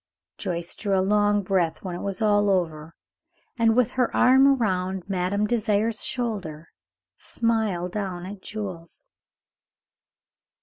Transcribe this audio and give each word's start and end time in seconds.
Joyce 0.39 0.75
drew 0.75 0.97
a 0.97 1.01
long 1.01 1.43
breath 1.43 1.83
when 1.83 1.93
it 1.95 2.01
was 2.01 2.23
all 2.23 2.49
over, 2.49 2.95
and, 3.59 3.75
with 3.75 3.91
her 3.91 4.11
arm 4.15 4.47
around 4.59 5.07
Madame 5.07 5.45
Désiré's 5.45 6.03
shoulder, 6.03 6.69
smiled 7.19 7.91
down 7.91 8.25
at 8.25 8.41
Jules. 8.41 9.05